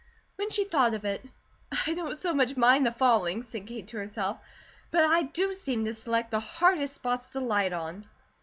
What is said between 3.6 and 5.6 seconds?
Kate to herself; "but I do